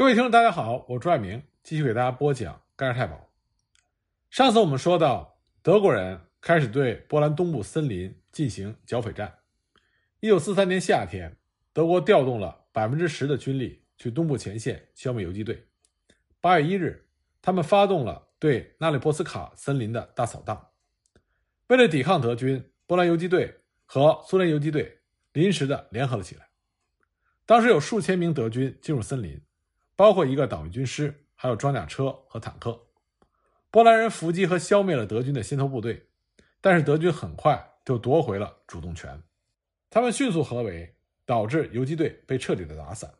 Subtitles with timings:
[0.00, 3.16] 各位听众，大家好，我朱爱明继续给大家播讲《盖世太保》。
[4.30, 9.40] 上次我们说到，德国人开始对波兰东部森林进行剿匪战。
[10.20, 11.36] 一九四三年夏天，
[11.74, 15.66] 德国调动了百分之十的军力去东部前线消灭游击队。
[16.40, 17.06] 八月一日，
[17.42, 20.70] 他们发动了对纳里波斯卡森林的大扫荡。
[21.66, 23.54] 为了抵抗德军，波兰游击队
[23.84, 25.00] 和苏联游击队
[25.34, 26.48] 临时的联合了起来。
[27.44, 29.38] 当时有数千名德军进入森林。
[30.00, 32.86] 包括一个党卫军师，还有装甲车和坦克。
[33.70, 36.06] 波兰人伏击和消灭了德军的先头部队，
[36.62, 39.22] 但是德军很快就夺回了主动权。
[39.90, 40.96] 他们迅速合围，
[41.26, 43.12] 导致游击队被彻底的打散，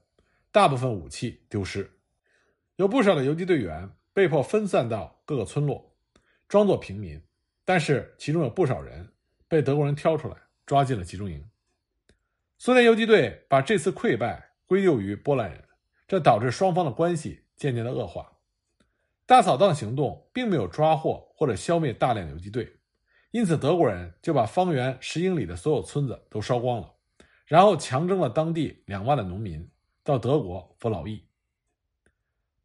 [0.51, 1.98] 大部分武器丢失，
[2.77, 5.95] 有不少的游击队员被迫分散到各个村落，
[6.49, 7.23] 装作平民。
[7.66, 9.07] 但是其中有不少人
[9.47, 11.47] 被德国人挑出来，抓进了集中营。
[12.57, 15.62] 苏联游击队把这次溃败归咎于波兰人。
[16.11, 18.33] 这导致双方的关系渐渐的恶化。
[19.27, 22.69] 大扫荡行动并没有抓获或者消灭大量游击队，
[23.30, 26.95] 因此德国人就把方圆十英里的所有村子都烧光了，
[27.47, 29.71] 然后强征了当地两万的农民
[30.02, 31.29] 到德国服劳役。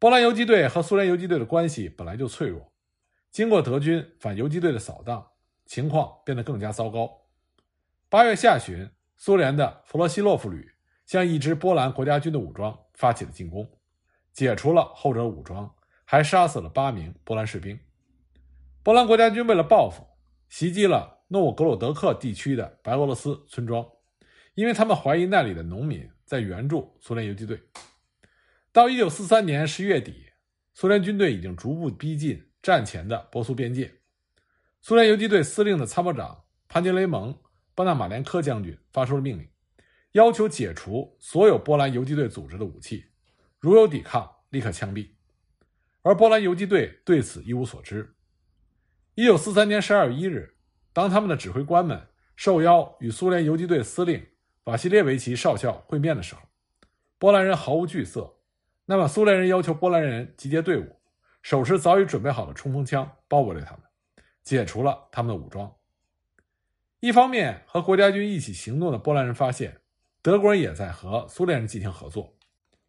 [0.00, 2.72] 波兰游击队和苏联游击队的关系本来就脆弱，
[3.30, 5.24] 经过德军反游击队的扫荡，
[5.66, 7.28] 情况变得更加糟糕。
[8.08, 10.72] 八月下旬，苏联的弗罗西洛夫旅
[11.06, 12.76] 向一支波兰国家军的武装。
[12.96, 13.70] 发起了进攻，
[14.32, 15.72] 解除了后者武装，
[16.04, 17.78] 还杀死了八名波兰士兵。
[18.82, 20.04] 波兰国家军为了报复，
[20.48, 23.86] 袭击了诺沃格鲁德克地区的白俄罗斯村庄，
[24.54, 27.60] 因为他们怀疑那里的农民在援助苏联游击队。
[28.72, 30.26] 到一九四三年十月底，
[30.74, 33.92] 苏联军队已经逐步逼近战前的波苏边界。
[34.82, 37.34] 苏联游击队司令的参谋长潘杰雷蒙·
[37.74, 39.48] 波纳马连科将军发出了命令。
[40.16, 43.04] 要求解除所有波兰游击队组织的武器，
[43.60, 45.10] 如有抵抗，立刻枪毙。
[46.00, 48.16] 而波兰游击队对此一无所知。
[49.14, 50.56] 一九四三年十二月一日，
[50.94, 52.00] 当他们的指挥官们
[52.34, 54.26] 受邀与苏联游击队司令
[54.64, 56.40] 瓦西列维奇少校会面的时候，
[57.18, 58.38] 波兰人毫无惧色。
[58.86, 60.96] 那么，苏联人要求波兰人集结队伍，
[61.42, 63.82] 手持早已准备好的冲锋枪，包围了他们，
[64.42, 65.70] 解除了他们的武装。
[67.00, 69.78] 一方面，和国家军一起行动的波兰人发现。
[70.26, 72.34] 德国人也在和苏联人进行合作。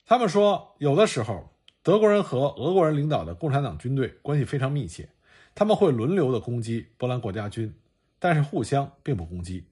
[0.07, 1.47] 他们说，有的时候
[1.83, 5.07] 德国人和俄国人领导的共产党军队关系非常密切，
[5.53, 7.71] 他们会轮流的攻击波兰国家军，
[8.17, 9.63] 但是互相并不攻击。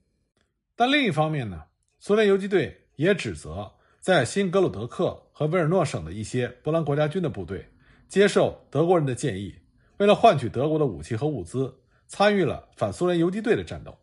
[0.76, 1.64] 但另一方面呢，
[1.98, 7.68] 苏联游击队也指责在新格鲁德克和维尔诺省的一些波兰国家军的部队
[8.08, 9.56] 接受德国人的建议，
[9.98, 11.74] 为了换取德国的武器和物资，
[12.06, 13.98] 参与了反苏联游击队的战斗。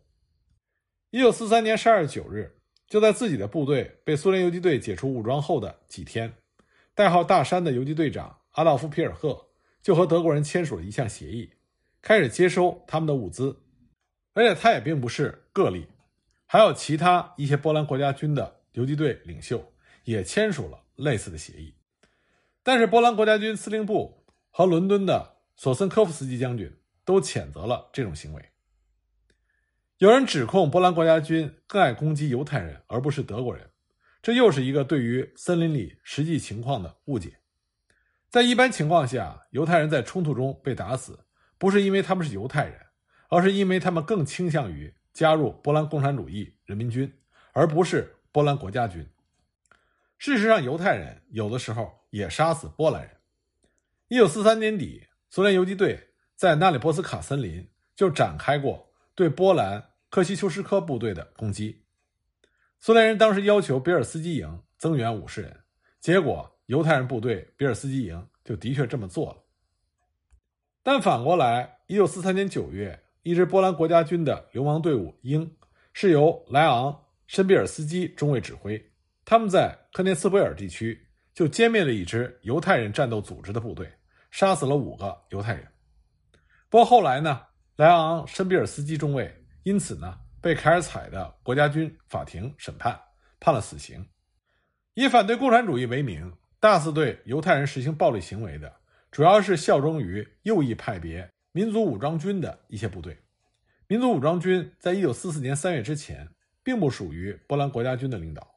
[1.11, 2.59] 一九四三年十二月九日。
[2.93, 6.31] 就在自己的部队被苏联游击队解除武装后的几天，
[6.93, 9.47] 代号大山的游击队长阿道夫·皮尔赫
[9.81, 11.49] 就和德国人签署了一项协议，
[12.03, 13.57] 开始接收他们的物资。
[14.33, 15.87] 而且他也并不是个例，
[16.45, 19.73] 还有其他一些波兰国家军的游击队领袖
[20.03, 21.73] 也签署了类似的协议。
[22.61, 26.71] 但是波兰国家军司令部和伦敦的索森科夫斯基将军
[27.03, 28.49] 都谴责了这种行为。
[29.99, 33.69] 有人指控波兰国家军更爱攻击犹太人而不是德国人，
[34.21, 37.37] 这又是一个对于森林里实际情况的误解。
[38.29, 41.19] 在一般情况下，犹太人在冲突中被打死，
[41.59, 42.79] 不是因为他们是犹太人，
[43.29, 47.13] 而是因为他们更倾向于加入波兰共产主义人民军，
[47.51, 49.07] 而不是波兰国家军。
[50.17, 53.11] 事实上，犹太人有的时候也杀死波兰人。
[54.07, 59.89] 一九四三年底，苏联游击队在纳里波斯卡森林就展开过对波兰。
[60.09, 61.85] 科西丘斯科部队的攻击，
[62.79, 65.63] 苏联人当时要求比尔斯基营增援五十人，
[65.99, 69.43] 结果犹太人部队比尔斯基营就的确这么做了。
[70.83, 75.57] 但反过来，一九四三年九月，一支波兰国家军的流氓队伍鹰
[75.93, 76.91] 是由莱昂·
[77.25, 78.79] 申比尔斯基中尉指挥，
[79.25, 83.91] 他们在科涅茨维尔地区就歼灭了一支犹太人战斗组织的部队，
[84.29, 85.67] 杀死了五个犹太人。
[86.69, 87.41] 不过后来呢，
[87.75, 89.33] 莱昂·申比尔斯基中尉。
[89.63, 92.99] 因此呢，被凯尔采的国家军法庭审判，
[93.39, 94.05] 判了死刑。
[94.93, 98.71] 以反对共产主义为名，大肆对犹太人实行暴力行为的，
[99.09, 103.17] 主要是效忠于右翼派别民族武装军的一些部队。
[103.87, 106.29] 民族武装军在一九四四年三月之前，
[106.61, 108.55] 并不属于波兰国家军的领导。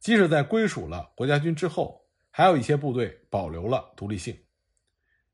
[0.00, 2.00] 即使在归属了国家军之后，
[2.30, 4.36] 还有一些部队保留了独立性。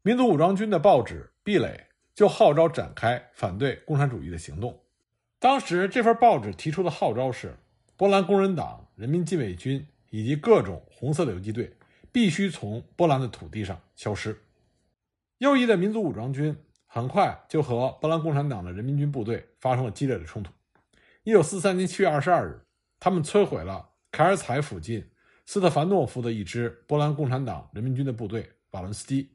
[0.03, 1.67] 民族武装军的报纸《壁垒》
[2.14, 4.81] 就号召展开反对共产主义的行动。
[5.38, 7.56] 当时这份报纸提出的号召是：
[7.96, 11.76] 波兰工人党、人民禁卫军以及各种红色的游击队
[12.12, 14.40] 必须从波兰的土地上消失。
[15.38, 16.56] 右翼的民族武装军
[16.87, 20.52] 很快就和波兰共产党的人民军部队发生了激烈的冲突。
[21.25, 22.64] 一九四三年七月二十二日，
[23.00, 25.11] 他们摧毁了凯尔采附近
[25.44, 29.31] 斯特凡诺夫的一支波兰共产党人民军的部队瓦伦斯基，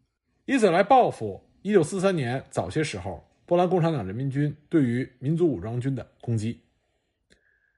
[0.45, 6.63] 以此来报复一九四三年早些时候波兰共产党人民军对于民族武装军的攻击。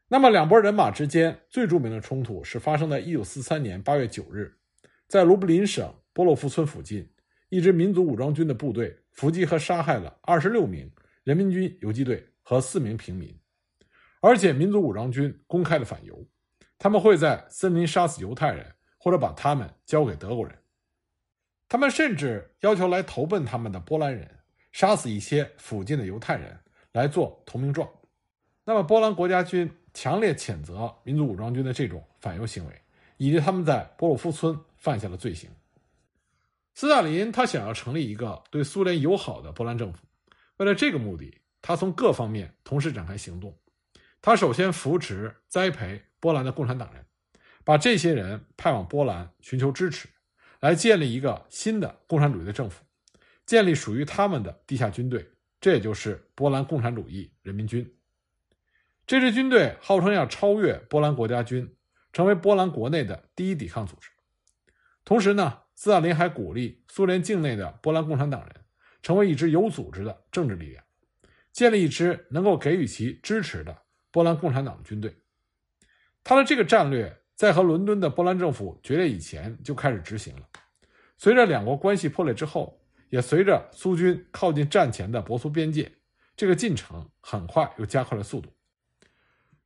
[0.08, 4.54] 那么，两拨人马之间最著名的冲突是发生在一九四三年八月九日，
[5.08, 7.10] 在卢布林省波洛夫村附近，
[7.50, 10.92] 一支民族武装军的部队伏击和杀害了二十六名
[11.24, 13.34] 人民军游击队和四名平民，
[14.20, 16.28] 而且民族武装军公开的反犹，
[16.78, 20.54] 他们会在森林杀死犹太人，或者把他们交给德国人。
[21.72, 24.30] 他们甚至要求来投奔他们的波兰人
[24.74, 26.60] 杀死一些附近的犹太人
[26.92, 27.90] 来做投名状。
[28.66, 29.72] 那么，波兰国家军。
[29.94, 32.82] 强烈谴责民族武装军的这种反犹行为，
[33.18, 35.50] 以及他们在波洛夫村犯下的罪行。
[36.76, 40.00] 斯大林他想要成立一个对苏联友好的波兰政府，
[40.56, 43.54] 为了这个目的，他从各方面同时展开行动。
[44.22, 47.06] 他首先扶持、栽培波兰的共产党人，
[47.66, 50.08] 把这些人派往波兰寻求支持，
[50.62, 52.86] 来建立一个新的共产主义的政府，
[53.46, 55.30] 建立属于他们的地下军队，
[55.60, 57.94] 这也就是波兰共产主义人民军。
[59.08, 61.76] 这支军队号称要超越波兰国家军，
[62.14, 64.10] 成为波兰国内的第一抵抗组织。
[65.04, 68.56] 同时呢，斯大林还鼓励苏联境内的波兰共产党人
[69.02, 70.84] 成为一支有组织的政治力量，
[71.52, 73.76] 建立一支能够给予其支持的
[74.12, 75.18] 波兰共产党的军队。
[76.24, 80.44] 他的这个战略在和伦敦的波兰政府决裂以前就开始执行了。
[81.18, 82.80] 随着两国关系破裂之后，
[83.10, 85.92] 也随着苏军靠近战前的博苏边界，
[86.38, 88.54] 这个进程很快又加快了速度。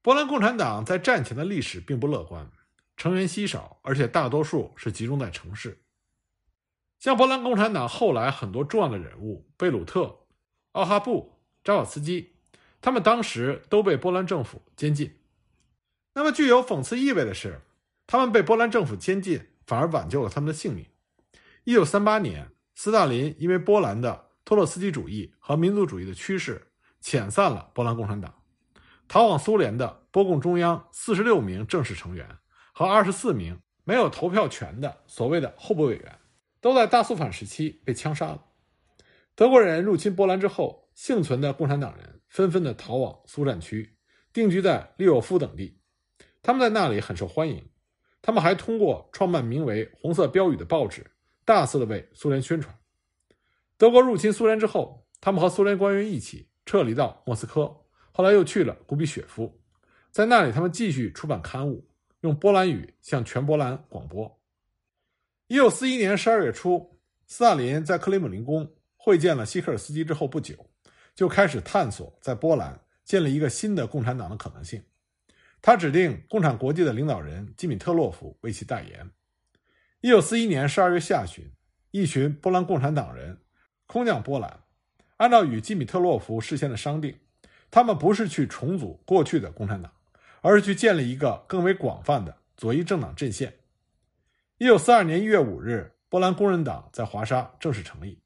[0.01, 2.49] 波兰共产党在战前的历史并不乐观，
[2.95, 5.77] 成员稀少，而且大多数是集中在城市。
[6.97, 10.17] 像波兰共产党后来很多重要的人物，贝鲁特、
[10.71, 12.37] 奥哈布、扎瓦斯基，
[12.79, 15.13] 他们当时都被波兰政府监禁。
[16.17, 17.59] 那么具有讽刺意味的是，
[18.07, 20.85] 他们被波兰政府监禁，反而挽救了他们的性命。
[21.65, 26.71] 一九三八年，斯大林因为波兰的托洛斯基主义和民族主义的趋势，
[27.03, 28.33] 遣散了波兰共产党。
[29.09, 32.25] 逃往苏联的波共中央四十六名正式成员
[32.73, 36.19] 和二十四名没有投票权的所谓的候补委员，
[36.61, 38.41] 都在大肃反时期被枪杀了。
[39.35, 43.97] 德国人入侵波兰之后，幸存的共产党人纷纷的逃往苏战区，
[44.31, 45.81] 定居在利沃夫等地。
[46.45, 47.67] 他们在那里很受欢迎，
[48.21, 51.03] 他们还通过创办名为“红色标语”的报纸，
[51.43, 52.77] 大肆的为苏联宣传。
[53.79, 57.75] 德国入侵苏联之后，他们和苏联官员一起撤离到莫斯科。
[58.11, 59.59] 后来又去了古比雪夫，
[60.11, 61.89] 在那里，他们继续出版刊物，
[62.21, 64.39] 用波兰语向全波兰广播。
[65.47, 70.53] 一九四一年十二月初，斯大林在克里姆林宫会见了希克尔斯基之后不久，
[71.15, 74.79] 就开始探索在波兰建立一个新的共产党的可能性。
[75.65, 79.09] 他指定共产国际的领导人基米特洛夫为其代言。
[79.99, 81.51] 一九四一年十二月下旬，
[81.89, 83.41] 一群波兰共产党人
[83.87, 84.59] 空降波兰，
[85.17, 87.17] 按照与基米特洛夫事先的商定。
[87.71, 89.91] 他们不是去重组过去的共产党，
[90.41, 93.51] 而是去建立一个更为广泛的左翼政党阵线。
[94.59, 98.21] 一九四二年一月五日，波兰工人党在华沙正式成立。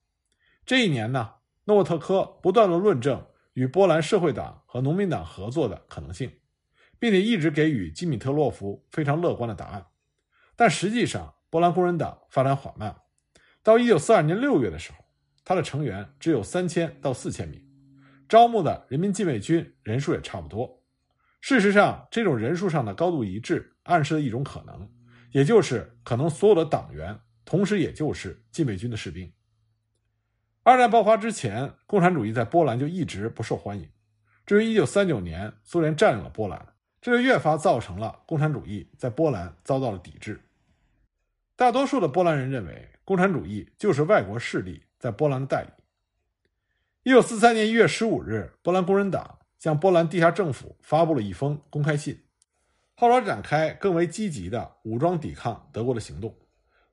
[0.66, 6.30] 这一年呢，诺沃特科不断的论证与波兰社会党和农民党合作的可能性，
[7.00, 9.86] 并且一直给予基米特洛夫非常乐观的答案。
[10.56, 12.96] 但实际上，波兰工人党发展缓慢。
[13.64, 14.98] 到一九四二年六月的时候，
[15.44, 17.66] 他的成员只有三千到四千名。
[18.28, 20.84] 招募的人民禁卫军人数也差不多。
[21.42, 24.88] 事实上，这种人数上的高度一致，暗示了一种可能，
[25.32, 29.32] 也就是可能所有的党员，同时也就是禁卫军的士兵。
[30.64, 33.90] 二战爆发之前，共产主义在波兰就一直不受欢迎。
[34.46, 40.42] 至于1939年苏联占领了波兰，这就越发造成了共产主义在波兰遭到了抵制。
[41.56, 45.70] 大多数的波兰人认为，共产主义就是外国势力在波兰的代理。
[47.04, 52.22] 一九四三年一月十五日，波兰工人党向波兰地下政府发布了一封公开信，
[52.96, 56.38] 号召展开更为积极的武装抵抗德国的行动，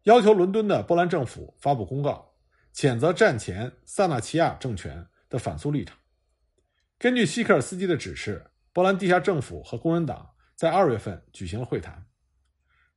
[0.04, 2.32] 要求伦敦的波兰政府发布公告，
[2.72, 5.96] 谴责战前萨纳齐亚政权的反苏立场。
[6.98, 8.46] 根据希克尔斯基的指示，
[8.76, 12.04] 波兰地下政府和工人党在二月份举行了会谈。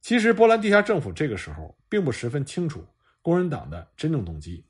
[0.01, 2.85] 其实，波兰地下政府这个时候并不十分清楚
[3.21, 4.65] 工人党的真正动机。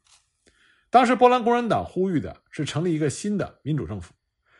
[0.92, 4.13] 当时，波兰工人党呼吁的是成立一个新的民主政府，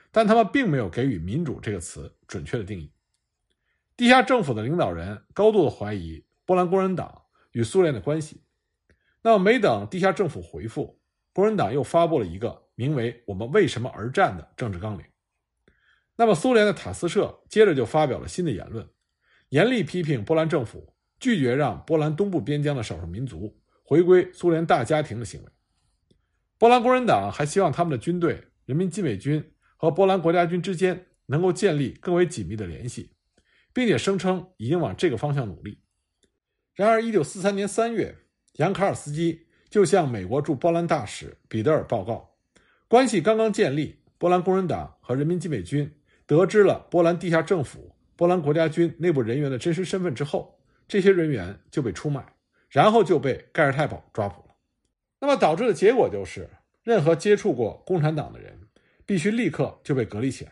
[0.10, 2.92] 但他们并没有给予“民主”这个词准确的定义。
[3.96, 8.44] 地下政府的领导人高度的怀疑波兰工人党与苏联的关系。
[9.22, 11.00] 那么，没等地下政府回复，
[11.32, 15.06] 工人党又发布了一个名为《我们为什么而战》的政治纲领。
[16.20, 18.86] 那么，苏联的塔斯社接着就发表了新的言论，
[19.52, 25.50] 严厉批评波兰政府拒绝让波兰东部边疆的少数民族回归苏联大家庭的行为。
[26.58, 33.14] 波兰工人党还希望他们的军队、人民禁卫军和波兰国家军之间能够建立更为紧密的联系，
[33.72, 35.80] 并且声称已经往这个方向努力。
[36.76, 38.18] 然而，1943年3月，
[38.56, 42.36] 扬卡尔斯基就向美国驻波兰大使彼得尔报告，
[42.90, 45.90] 关系刚刚建立，波兰工人党和人民禁卫军
[46.30, 52.24] 得知了波兰地下政府、波兰国家军内部人员的真实身份之后，这些人员就被出卖，
[52.70, 54.54] 然后就被盖尔泰堡抓捕了。
[55.20, 56.48] 那么导致的结果就是，
[56.84, 58.60] 任何接触过共产党的人
[59.08, 60.52] 必须立刻就被隔离起来，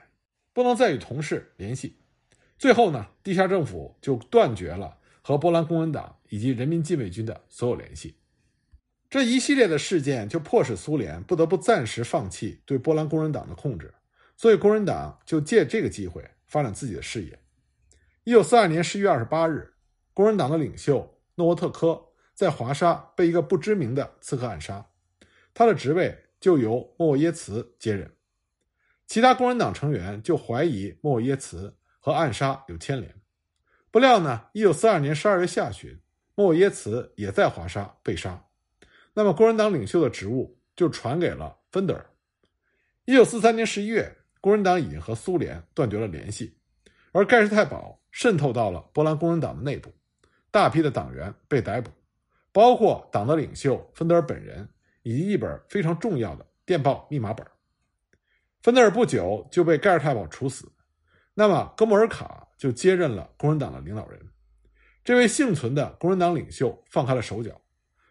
[0.51, 1.99] 不能再与同事联系。
[2.57, 8.15] 最后呢，地下政府就断绝了和波兰工人党以及人民禁卫军的所有联系。
[9.11, 13.93] 这一系列的事件就迫使苏联不得不暂时放弃对波兰工人党的控制，
[14.37, 17.37] 所以工人党就借这个机会发展自己的事业。
[18.23, 19.73] 一九四二年十一月二十八日，
[20.13, 22.05] 工人党的领袖诺沃特科。
[22.33, 24.91] 在华沙被一个不知名的刺客暗杀，
[25.55, 28.13] 他的职位就由莫沃耶茨接任。
[29.07, 33.15] 其他工人党成员就怀疑莫沃耶茨和暗杀有牵连。
[33.89, 35.99] 不料呢，一九四二年十二月下旬，
[36.35, 38.45] 莫沃耶茨也在华沙被杀。
[39.15, 42.07] 那么，工人党领袖的职务就传给了芬德尔。
[43.05, 46.55] 一九四三年十一月，工人党已经和苏联断绝了联系，
[47.11, 49.93] 而盖世太保渗透到了波兰工人党的内部，
[50.51, 51.91] 大批的党员被逮捕。
[52.53, 54.67] 包括党的领袖芬德尔本人
[55.03, 57.45] 以及一本非常重要的电报密码本。
[58.63, 60.71] 芬德尔不久就被盖尔太保处死，
[61.35, 64.19] 那么戈莫尔卡就接任了工人党的领导人。
[65.03, 67.61] 这位幸存的工人党领袖放开了手脚，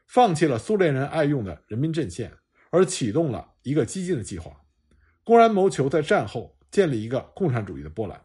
[0.07, 2.33] 放弃了苏联人爱用的人民阵线，
[2.71, 4.65] 而启动了一个激进的计划，
[5.27, 8.19] 公然谋求在战后建立一个共产主义的波兰。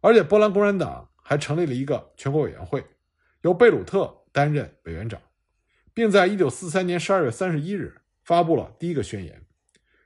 [0.00, 2.84] 而且，波兰共产党还成立了一个全国委员会，
[3.40, 4.18] 由贝鲁特。
[4.34, 5.20] 担任委员长，
[5.92, 9.44] 并在一九四三年十二月三十一日发布了第一个宣言。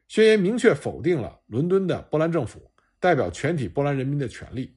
[0.09, 4.77] 宣言明确否定了伦敦的波兰政府代表全体波兰人民的权利，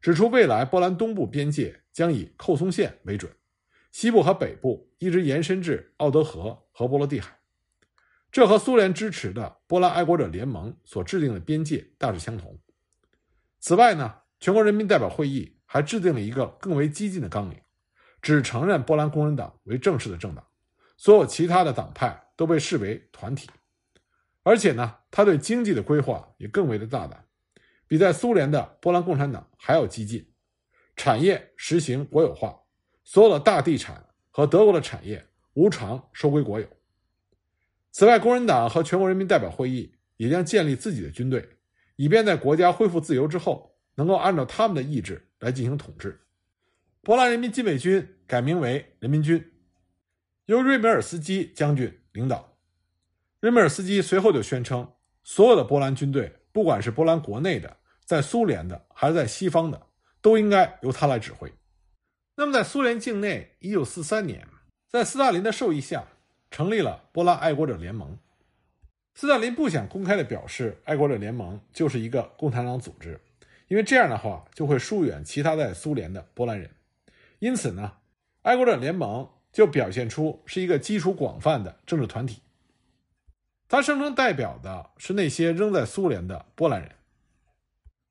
[0.00, 3.32] 指出未来波兰东部边界将以寇松县为准，
[3.90, 7.36] 西部和北部一直延伸至奥德河和波罗的海。
[8.34, 12.58] 这和苏联支持的波兰爱国者联盟所制定的边界大致相同。
[13.60, 17.56] 此外呢，全国人民代表会议还制定了一个更为激进的纲领。
[18.20, 20.44] 只承认波兰工人党为正式的政党，
[20.96, 23.48] 所有其他的党派都被视为团体。
[24.42, 27.24] 而且呢，他对经济的规划也更为的大胆，
[27.86, 30.28] 比在苏联的波兰共产党还要激进。
[30.96, 32.58] 产业实行国有化，
[33.04, 36.66] 所有的大地产和德国的产业无偿收归国有。
[37.96, 41.48] 此外，工人党和全国人民代表会议也将建立自己的军队，
[41.94, 46.26] 以便在国家恢复自由之后，能够按照他们的意志来进行统治。
[47.02, 49.52] 波兰人民禁卫军改名为人民军，
[50.46, 52.58] 由瑞梅尔斯基将军领导。
[53.38, 54.90] 瑞梅尔斯基随后就宣称，
[55.22, 59.80] 所有的波兰军队，不管是波兰国内的、在苏联的，还是在西方的，
[60.20, 61.52] 都应该由他来指挥。
[62.34, 64.48] 那么，在苏联境内，一九四三年，
[64.88, 66.04] 在斯大林的授意下，
[66.54, 68.16] 成立了波兰爱国者联盟。
[69.16, 73.20] 斯大林不想公开的表示，爱国者联盟就是一个共产党组织，
[73.66, 76.70] 因为这样的话就会疏远其他在苏联的波兰人。
[77.40, 77.94] 因此呢，
[78.42, 82.40] 爱国者联盟就表现出是一个基础广泛的政治团体。
[83.66, 86.92] 他声称代表的是那些仍在苏联的波兰人。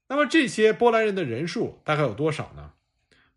[0.09, 2.73] 那么这些波兰人的人数大概有多少呢？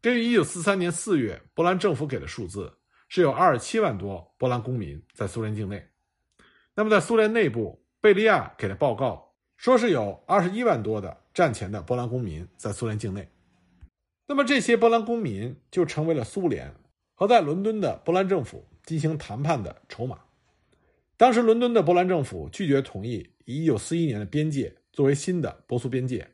[0.00, 5.88] 根据1943年4月波兰政府给的数字，是有27万多波兰公民在苏联境内。
[6.74, 13.28] 那么在苏联内部，贝利亚给的报告说是有21万多的战前的波兰公民在苏联境内。
[14.26, 16.74] 那么这些波兰公民就成为了苏联
[17.14, 20.20] 和在伦敦的波兰政府进行谈判的筹码。
[21.16, 26.32] 当时伦敦的波兰政府拒绝同意以1941年的边界作为新的波苏边界。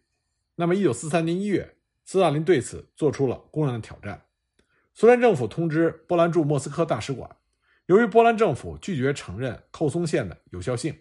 [0.56, 4.26] 那么1943年1月，斯大林对此做出了公然的挑战。
[4.94, 7.36] 苏联政府通知波兰驻莫斯科大使馆，
[7.86, 10.94] 由于波兰政府拒绝承认寇松线的有效性，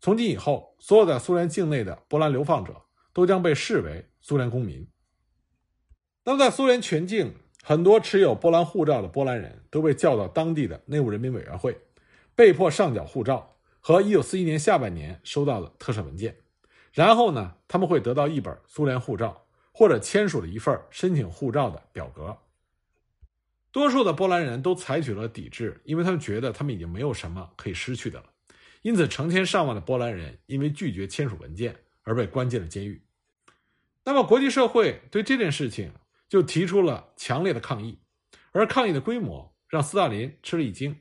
[0.00, 4.88] 从今以后，所有在苏联境内的波兰流放者都将被视为苏联公民。
[6.24, 11.76] 那么，在苏联全境，很多持有波兰护照的波兰人都被叫到当地的内务人民委员会，
[12.34, 16.36] 被迫上缴护照和1941年下半年收到的特赦文件。
[16.92, 22.38] 然后呢，他们会得到一本苏联护照，或者签署了一份申请护照的表格。
[23.74, 28.26] 多数的波兰人都采取了抵制，因为他们觉得他们已经没有什么可以失去的了。
[28.82, 33.02] 因此，成千上万的波兰人因为拒绝签署文件而被关进了监狱。
[34.04, 35.90] 那么，国际社会对这件事情
[36.28, 37.98] 就提出了强烈的抗议，
[38.52, 40.96] 而抗议的规模让斯大林吃了一惊。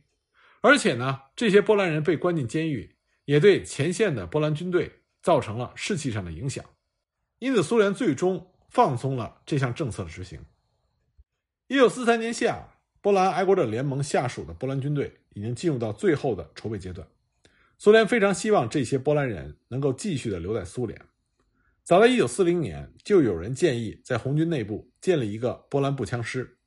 [0.62, 6.66] 而且呢，这些波兰人被关进监狱，也对前线的波兰军队造成了士气上的影响。
[7.38, 10.44] 因此，苏联最终放松了这项政策的执行。
[11.68, 12.68] 一九四三年夏，
[13.00, 17.08] 波兰爱国者联盟下属的波兰军队已经进入到最后的筹备阶段。
[17.78, 21.02] 苏联非常希望这些波兰人能够继续的留在苏联。
[21.82, 26.58] 早在一九四零年，就有人建议在红军内部建立一个波兰步枪师。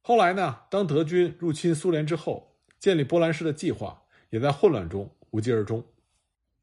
[0.00, 5.86] 后来呢，当德军入侵苏联之后，建立波兰师的计划也在混乱中无疾而终。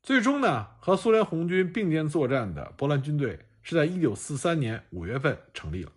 [0.04, 5.92] 最终呢，和苏联红军并肩作战的波兰军队是在一九四三年五月份成立了。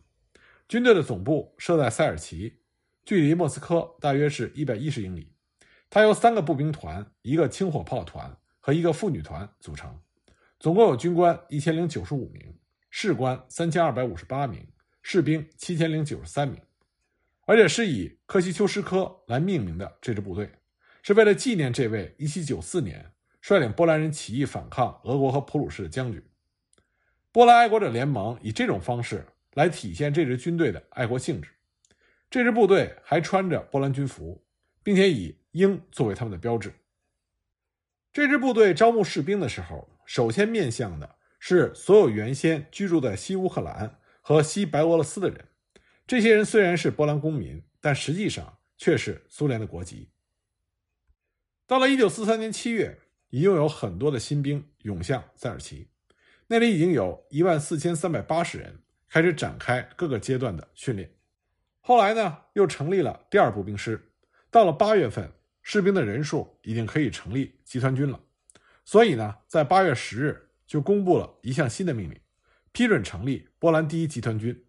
[0.71, 2.61] 军队的总部设在塞尔奇，
[3.05, 5.35] 距离莫斯科大约是一百一十英里。
[5.91, 9.99] 它由三个步兵团、一个轻火炮团和一个妇女团组成，
[10.61, 12.57] 总共有军官一千零九十五名，
[12.89, 14.65] 士官三千二百五十八名，
[15.03, 16.61] 士兵七千零九十三名，
[17.47, 20.53] 而且是以科西丘什科来命名的这支部队，
[21.03, 23.11] 是为了纪念这位一七九四年
[23.41, 26.23] 率领波兰人起义反抗俄国和普鲁士的将军。
[27.33, 31.51] 波兰爱国者联盟以这种方式来体现这支军队的爱国性质。
[32.31, 34.45] 这支部队还穿着波兰军服，
[34.83, 35.41] 并且以。
[35.53, 36.73] 鹰作为他们的标志。
[38.13, 45.49] 这支部队招募士兵的时候，首先面向的是所有原先居住在西乌克兰和西白俄罗斯的人。
[46.07, 50.11] 这些人虽然是波兰公民，但实际上却是苏联的国籍。
[51.67, 55.89] 到了1943年7月，已经有很多的新兵涌向塞尔奇，
[56.47, 58.79] 那里已经有一万四千三百八十人
[59.11, 61.13] 开始展开各个阶段的训练。
[61.81, 64.13] 后来呢，又成立了第二步兵师。
[64.51, 65.31] 到了八月份。
[65.63, 68.19] 士兵的人数已经可以成立集团军了，
[68.83, 72.19] 所以呢，在八月十日就公布了一项新的命令，
[72.73, 74.65] 批准成立波兰第一集团军。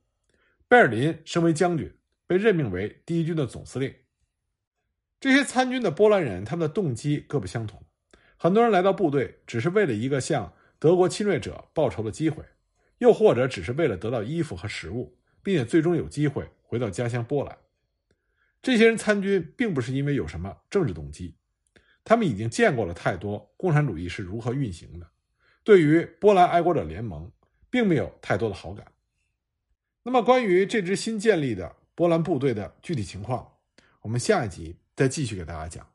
[0.68, 1.92] 贝尔林升为将军，
[2.28, 3.96] 被任命为第一军的总司令。
[5.22, 7.82] 这些参军的波兰人，他们的动机各不相同。
[8.36, 12.44] 很多人来到部队只是为了一个向德国侵略者报仇的机会，
[13.02, 17.58] 又或者只是为了得到衣服和食物，并且最终有机会回到家乡波兰。
[18.62, 21.36] 这些人参军并不是因为有什么政治动机，
[22.04, 25.10] 他们已经见过了太多共产主义是如何运行的，
[25.64, 27.32] 对于波兰爱国者联盟
[27.72, 28.86] 并没有太多的好感。
[30.04, 33.52] 那么，关于这支新建立的波兰部队的具体情况，
[34.02, 35.91] 我们下一集再继续给大家讲。